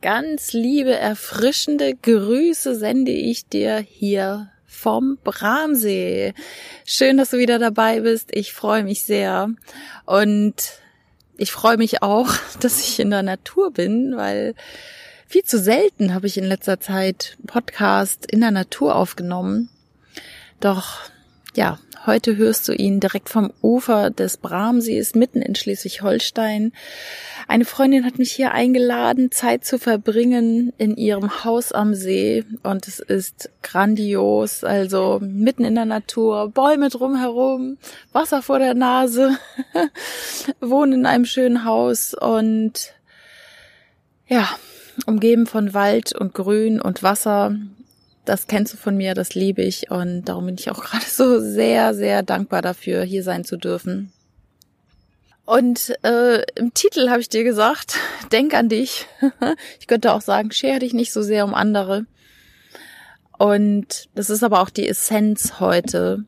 [0.00, 6.34] Ganz liebe, erfrischende Grüße sende ich dir hier vom Bramsee.
[6.84, 8.28] Schön, dass du wieder dabei bist.
[8.32, 9.50] Ich freue mich sehr.
[10.04, 10.54] Und
[11.36, 12.28] ich freue mich auch,
[12.60, 14.54] dass ich in der Natur bin, weil
[15.26, 19.68] viel zu selten habe ich in letzter Zeit Podcast in der Natur aufgenommen.
[20.60, 21.10] Doch
[21.54, 26.72] ja, heute hörst du ihn direkt vom Ufer des Bramsees mitten in Schleswig-Holstein.
[27.46, 32.86] Eine Freundin hat mich hier eingeladen, Zeit zu verbringen in ihrem Haus am See und
[32.86, 37.78] es ist grandios, also mitten in der Natur, Bäume drumherum,
[38.12, 39.38] Wasser vor der Nase,
[40.60, 42.94] wohnen in einem schönen Haus und
[44.26, 44.48] ja,
[45.06, 47.56] umgeben von Wald und Grün und Wasser
[48.28, 51.40] das kennst du von mir, das liebe ich und darum bin ich auch gerade so
[51.40, 54.12] sehr, sehr dankbar dafür, hier sein zu dürfen.
[55.44, 57.96] Und äh, im Titel habe ich dir gesagt,
[58.32, 59.06] denk an dich.
[59.80, 62.04] ich könnte auch sagen, schere dich nicht so sehr um andere.
[63.38, 66.24] Und das ist aber auch die Essenz heute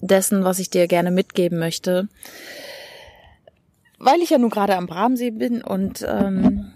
[0.00, 2.06] dessen, was ich dir gerne mitgeben möchte.
[3.98, 6.70] Weil ich ja nun gerade am Bramsee bin und ähm,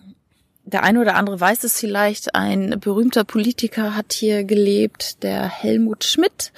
[0.65, 6.05] der eine oder andere weiß es vielleicht, ein berühmter Politiker hat hier gelebt, der Helmut
[6.05, 6.53] Schmidt.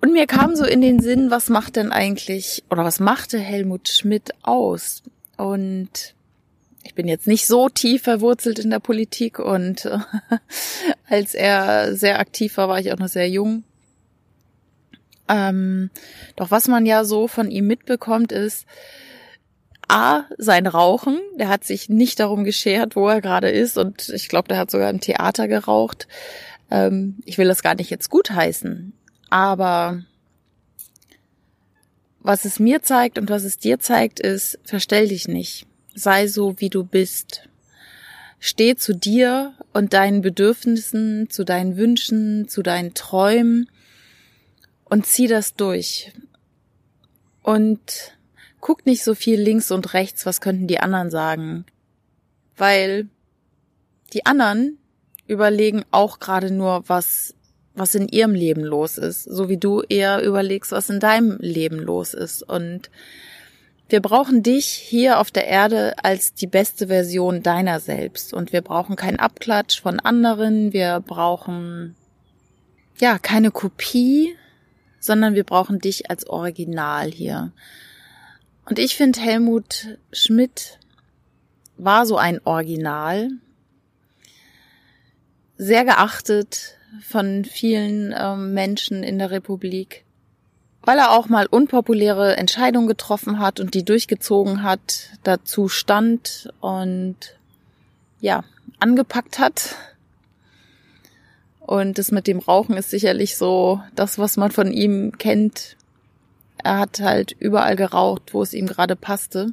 [0.00, 3.88] Und mir kam so in den Sinn, was macht denn eigentlich oder was machte Helmut
[3.88, 5.02] Schmidt aus?
[5.36, 6.14] Und
[6.84, 9.98] ich bin jetzt nicht so tief verwurzelt in der Politik und äh,
[11.08, 13.64] als er sehr aktiv war, war ich auch noch sehr jung.
[15.28, 15.90] Ähm,
[16.36, 18.66] doch was man ja so von ihm mitbekommt, ist,
[19.88, 24.28] A, sein Rauchen, der hat sich nicht darum geschert, wo er gerade ist und ich
[24.28, 26.06] glaube, der hat sogar im Theater geraucht.
[26.70, 28.92] Ähm, ich will das gar nicht jetzt gutheißen,
[29.30, 30.02] aber
[32.20, 35.66] was es mir zeigt und was es dir zeigt, ist, verstell dich nicht.
[35.94, 37.48] Sei so, wie du bist.
[38.38, 43.70] Steh zu dir und deinen Bedürfnissen, zu deinen Wünschen, zu deinen Träumen
[44.84, 46.12] und zieh das durch.
[47.42, 48.17] Und
[48.60, 51.64] guck nicht so viel links und rechts, was könnten die anderen sagen.
[52.56, 53.08] Weil
[54.12, 54.78] die anderen
[55.26, 57.34] überlegen auch gerade nur, was,
[57.74, 61.78] was in ihrem Leben los ist, so wie du eher überlegst, was in deinem Leben
[61.78, 62.42] los ist.
[62.42, 62.90] Und
[63.88, 68.34] wir brauchen dich hier auf der Erde als die beste Version deiner selbst.
[68.34, 70.72] Und wir brauchen keinen Abklatsch von anderen.
[70.72, 71.94] Wir brauchen,
[72.98, 74.34] ja, keine Kopie,
[74.98, 77.52] sondern wir brauchen dich als Original hier.
[78.68, 80.78] Und ich finde, Helmut Schmidt
[81.78, 83.30] war so ein Original,
[85.56, 90.04] sehr geachtet von vielen ähm, Menschen in der Republik,
[90.82, 97.16] weil er auch mal unpopuläre Entscheidungen getroffen hat und die durchgezogen hat, dazu stand und
[98.20, 98.44] ja,
[98.80, 99.76] angepackt hat.
[101.60, 105.76] Und das mit dem Rauchen ist sicherlich so das, was man von ihm kennt,
[106.64, 109.52] er hat halt überall geraucht, wo es ihm gerade passte.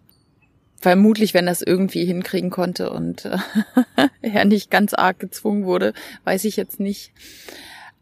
[0.78, 3.38] Vermutlich, wenn er es irgendwie hinkriegen konnte und äh,
[4.22, 5.94] er nicht ganz arg gezwungen wurde,
[6.26, 7.12] weiß ich jetzt nicht.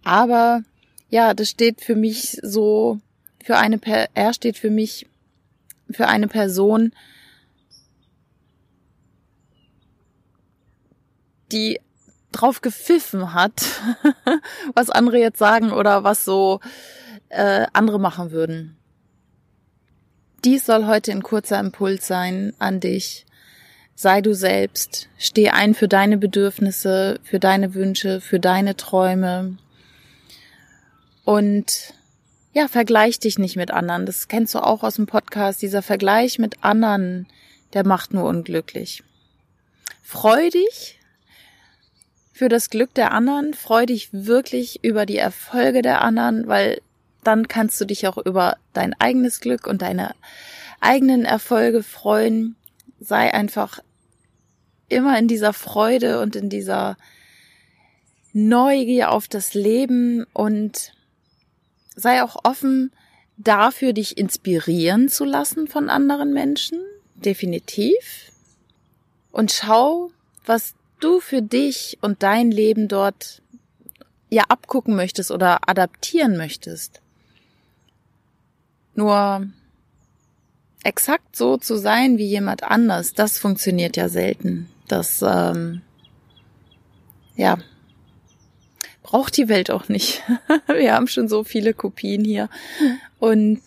[0.04, 0.64] Aber
[1.10, 3.00] ja, das steht für mich so,
[3.44, 5.08] für eine, per er steht für mich
[5.90, 6.92] für eine Person,
[11.52, 11.80] die
[12.32, 13.64] drauf gepfiffen hat,
[14.74, 16.60] was andere jetzt sagen oder was so
[17.30, 18.78] äh, andere machen würden.
[20.44, 23.26] Dies soll heute ein kurzer Impuls sein an dich.
[23.96, 29.58] Sei du selbst, steh ein für deine Bedürfnisse, für deine Wünsche, für deine Träume.
[31.24, 31.94] Und
[32.54, 34.06] ja, vergleich dich nicht mit anderen.
[34.06, 35.62] Das kennst du auch aus dem Podcast.
[35.62, 37.28] Dieser Vergleich mit anderen,
[37.74, 39.02] der macht nur unglücklich.
[40.02, 41.00] Freu dich
[42.34, 43.54] für das Glück der anderen.
[43.54, 46.82] Freu dich wirklich über die Erfolge der anderen, weil
[47.28, 50.16] dann kannst du dich auch über dein eigenes Glück und deine
[50.80, 52.56] eigenen Erfolge freuen.
[53.00, 53.80] Sei einfach
[54.90, 56.98] immer in dieser Freude und in dieser
[58.34, 60.94] Neugier auf das Leben und
[61.96, 62.92] sei auch offen
[63.38, 66.80] dafür, dich inspirieren zu lassen von anderen Menschen.
[67.16, 68.32] Definitiv.
[69.32, 70.12] Und schau,
[70.46, 73.42] was du für dich und dein Leben dort
[74.30, 77.02] ja abgucken möchtest oder adaptieren möchtest.
[78.96, 79.48] Nur
[80.84, 84.70] exakt so zu sein wie jemand anders, das funktioniert ja selten.
[84.88, 85.82] Das, ähm,
[87.36, 87.58] ja,
[89.02, 90.22] braucht die Welt auch nicht.
[90.68, 92.50] Wir haben schon so viele Kopien hier.
[93.20, 93.62] Und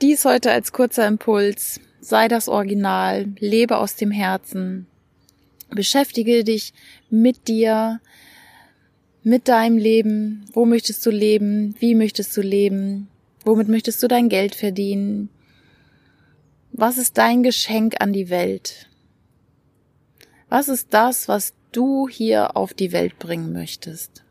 [0.00, 1.80] dies heute als kurzer Impuls.
[2.00, 4.88] Sei das Original, lebe aus dem Herzen,
[5.74, 6.74] Beschäftige dich
[7.08, 8.00] mit dir,
[9.22, 10.44] mit deinem Leben.
[10.52, 11.74] Wo möchtest du leben?
[11.78, 13.08] Wie möchtest du leben?
[13.44, 15.28] Womit möchtest du dein Geld verdienen?
[16.72, 18.88] Was ist dein Geschenk an die Welt?
[20.48, 24.22] Was ist das, was du hier auf die Welt bringen möchtest?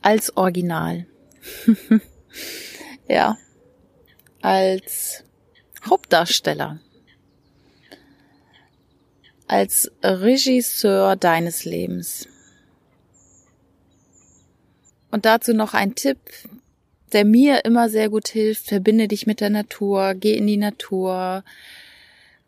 [0.00, 1.06] Als Original.
[3.08, 3.36] ja.
[4.40, 5.24] Als
[5.88, 6.80] Hauptdarsteller.
[9.46, 12.28] Als Regisseur deines Lebens.
[15.10, 16.18] Und dazu noch ein Tipp,
[17.12, 18.66] der mir immer sehr gut hilft.
[18.66, 21.44] Verbinde dich mit der Natur, geh in die Natur,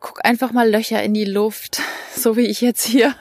[0.01, 1.81] guck einfach mal Löcher in die Luft,
[2.15, 3.15] so wie ich jetzt hier,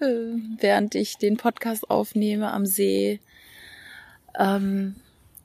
[0.00, 0.04] äh,
[0.60, 3.20] während ich den Podcast aufnehme am See.
[4.38, 4.96] Ähm,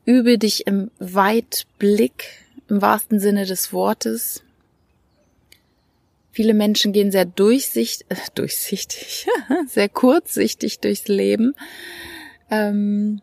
[0.05, 2.25] übe dich im Weitblick,
[2.67, 4.43] im wahrsten Sinne des Wortes.
[6.31, 9.27] Viele Menschen gehen sehr durchsicht, äh, durchsichtig,
[9.67, 11.55] sehr kurzsichtig durchs Leben.
[12.49, 13.21] Ähm,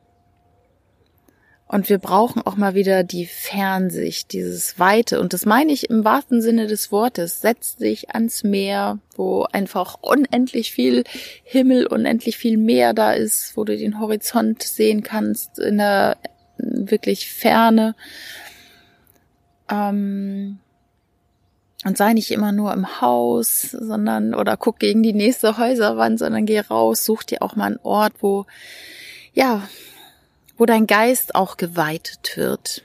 [1.69, 5.21] und wir brauchen auch mal wieder die Fernsicht, dieses Weite.
[5.21, 7.41] Und das meine ich im wahrsten Sinne des Wortes.
[7.41, 11.03] Setz dich ans Meer, wo einfach unendlich viel
[11.43, 16.19] Himmel, unendlich viel Meer da ist, wo du den Horizont sehen kannst in der
[16.57, 17.97] wirklich Ferne.
[19.69, 20.61] Ähm,
[21.85, 26.47] und sei nicht immer nur im Haus, sondern, oder guck gegen die nächste Häuserwand, sondern
[26.47, 28.47] geh raus, such dir auch mal einen Ort, wo,
[29.35, 29.69] ja,
[30.57, 32.83] wo dein Geist auch geweitet wird.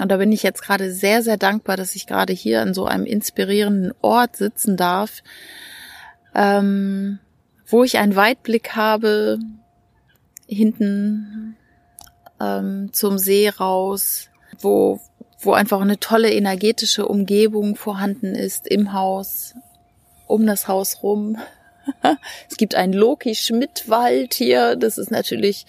[0.00, 2.84] Und da bin ich jetzt gerade sehr, sehr dankbar, dass ich gerade hier an so
[2.84, 5.22] einem inspirierenden Ort sitzen darf,
[6.34, 7.18] ähm,
[7.66, 9.38] wo ich einen Weitblick habe,
[10.46, 11.56] hinten
[12.40, 14.28] ähm, zum See raus,
[14.58, 15.00] wo,
[15.40, 19.54] wo einfach eine tolle energetische Umgebung vorhanden ist im Haus,
[20.26, 21.38] um das Haus rum.
[22.50, 24.76] es gibt einen Loki-Schmidt-Wald hier.
[24.76, 25.64] Das ist natürlich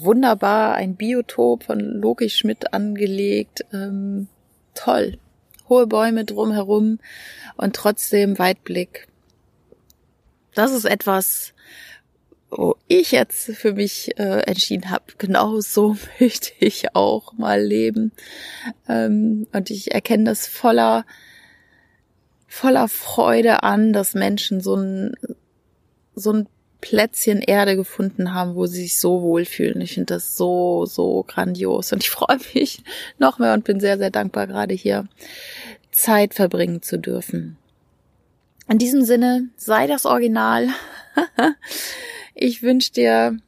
[0.00, 3.64] wunderbar, ein Biotop von Loki Schmidt angelegt.
[3.72, 4.28] Ähm,
[4.74, 5.18] toll.
[5.68, 6.98] Hohe Bäume drumherum
[7.56, 9.08] und trotzdem Weitblick.
[10.54, 11.54] Das ist etwas,
[12.50, 18.12] wo ich jetzt für mich äh, entschieden habe, genau so möchte ich auch mal leben.
[18.88, 21.04] Ähm, und ich erkenne das voller,
[22.46, 25.14] voller Freude an, dass Menschen so ein,
[26.14, 26.48] so ein
[26.84, 29.80] Plätzchen Erde gefunden haben, wo sie sich so wohlfühlen.
[29.80, 31.94] Ich finde das so, so grandios.
[31.94, 32.82] Und ich freue mich
[33.18, 35.08] noch mehr und bin sehr, sehr dankbar, gerade hier
[35.92, 37.56] Zeit verbringen zu dürfen.
[38.68, 40.68] In diesem Sinne, sei das Original.
[42.34, 43.38] ich wünsche dir,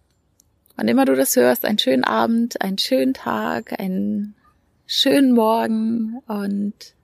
[0.76, 4.34] wann immer du das hörst, einen schönen Abend, einen schönen Tag, einen
[4.86, 6.95] schönen Morgen und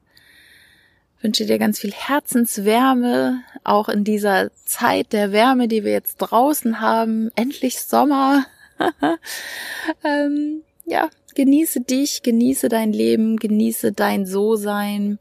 [1.22, 6.80] wünsche dir ganz viel Herzenswärme, auch in dieser Zeit der Wärme, die wir jetzt draußen
[6.80, 7.30] haben.
[7.36, 8.44] Endlich Sommer.
[10.04, 15.18] ähm, ja, genieße dich, genieße dein Leben, genieße dein So-Sein.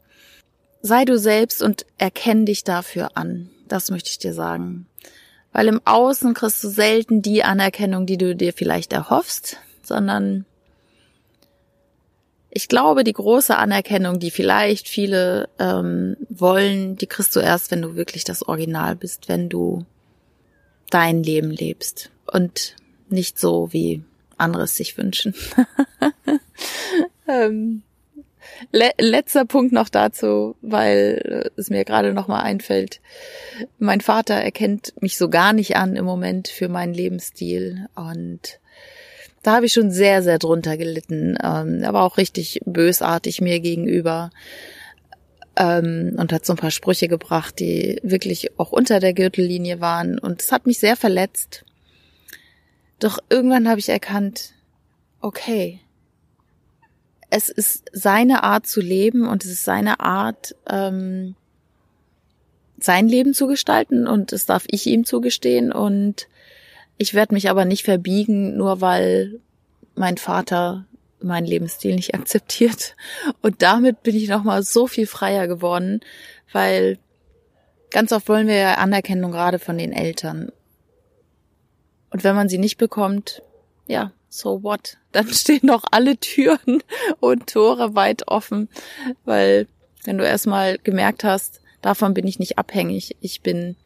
[0.80, 3.50] Sei du selbst und erkenn dich dafür an.
[3.68, 4.86] Das möchte ich dir sagen.
[5.52, 10.46] Weil im Außen kriegst du selten die Anerkennung, die du dir vielleicht erhoffst, sondern
[12.54, 17.80] ich glaube, die große Anerkennung, die vielleicht viele ähm, wollen, die kriegst du erst, wenn
[17.80, 19.86] du wirklich das Original bist, wenn du
[20.90, 22.76] dein Leben lebst und
[23.08, 24.02] nicht so, wie
[24.36, 25.34] andere es sich wünschen.
[27.26, 27.84] ähm,
[28.70, 33.00] le letzter Punkt noch dazu, weil es mir gerade noch mal einfällt.
[33.78, 38.60] Mein Vater erkennt mich so gar nicht an im Moment für meinen Lebensstil und
[39.42, 41.36] da habe ich schon sehr, sehr drunter gelitten.
[41.42, 44.30] Ähm, er war auch richtig bösartig mir gegenüber
[45.56, 50.18] ähm, und hat so ein paar Sprüche gebracht, die wirklich auch unter der Gürtellinie waren.
[50.18, 51.64] Und es hat mich sehr verletzt.
[53.00, 54.52] Doch irgendwann habe ich erkannt,
[55.20, 55.80] okay,
[57.30, 61.34] es ist seine Art zu leben und es ist seine Art, ähm,
[62.78, 66.28] sein Leben zu gestalten und das darf ich ihm zugestehen und
[67.02, 69.40] ich werde mich aber nicht verbiegen, nur weil
[69.94, 70.86] mein Vater
[71.20, 72.96] meinen Lebensstil nicht akzeptiert.
[73.42, 76.00] Und damit bin ich nochmal so viel freier geworden,
[76.52, 76.98] weil
[77.90, 80.52] ganz oft wollen wir ja Anerkennung gerade von den Eltern.
[82.10, 83.42] Und wenn man sie nicht bekommt,
[83.86, 84.98] ja, so what?
[85.10, 86.82] Dann stehen doch alle Türen
[87.20, 88.68] und Tore weit offen,
[89.24, 89.66] weil
[90.04, 93.76] wenn du erstmal gemerkt hast, davon bin ich nicht abhängig, ich bin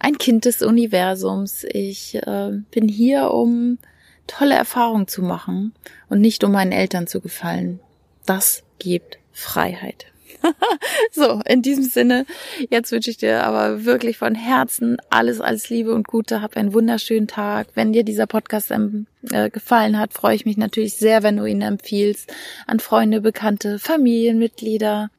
[0.00, 1.64] ein Kind des Universums.
[1.64, 3.78] Ich äh, bin hier, um
[4.26, 5.72] tolle Erfahrungen zu machen
[6.08, 7.80] und nicht um meinen Eltern zu gefallen.
[8.24, 10.06] Das gibt Freiheit.
[11.12, 12.26] so, in diesem Sinne,
[12.70, 16.42] jetzt wünsche ich dir aber wirklich von Herzen alles, alles Liebe und Gute.
[16.42, 17.68] Hab einen wunderschönen Tag.
[17.74, 21.44] Wenn dir dieser Podcast ähm, äh, gefallen hat, freue ich mich natürlich sehr, wenn du
[21.44, 22.32] ihn empfiehlst
[22.66, 25.10] an Freunde, Bekannte, Familienmitglieder.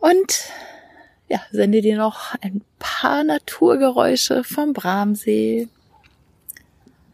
[0.00, 0.50] Und
[1.28, 5.68] ja, sende dir noch ein paar Naturgeräusche vom Bramsee.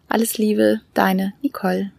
[0.09, 1.91] Alles Liebe, deine Nicole.